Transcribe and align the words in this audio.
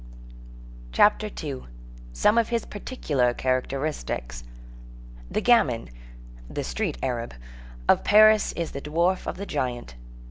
CHAPTER 0.91 1.29
II—SOME 1.43 2.39
OF 2.39 2.49
HIS 2.49 2.65
PARTICULAR 2.65 3.35
CHARACTERISTICS 3.35 4.43
The 5.29 5.41
gamin—the 5.41 6.63
street 6.63 6.97
Arab—of 7.03 8.03
Paris 8.03 8.51
is 8.53 8.71
the 8.71 8.81
dwarf 8.81 9.27
of 9.27 9.37
the 9.37 9.45
giant. 9.45 9.93